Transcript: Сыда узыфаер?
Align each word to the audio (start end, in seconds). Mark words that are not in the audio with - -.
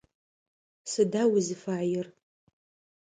Сыда 0.91 1.23
узыфаер? 1.35 2.07